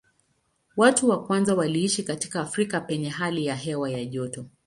[0.77, 4.45] Watu wa kwanza waliishi katika Afrika penye hali ya hewa ya joto.